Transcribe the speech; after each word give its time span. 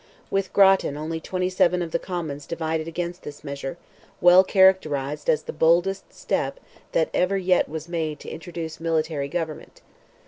With 0.31 0.51
Grattan 0.51 0.97
only 0.97 1.19
27 1.19 1.79
of 1.83 1.91
the 1.91 1.99
Commons 1.99 2.47
divided 2.47 2.87
against 2.87 3.21
this 3.21 3.43
measure, 3.43 3.77
well 4.19 4.43
characterized 4.43 5.29
as 5.29 5.43
"the 5.43 5.53
boldest 5.53 6.11
step 6.11 6.59
that 6.93 7.11
ever 7.13 7.37
yet 7.37 7.69
was 7.69 7.87
made 7.87 8.19
to 8.21 8.27
introduce 8.27 8.79
military 8.79 9.27
government." 9.27 9.81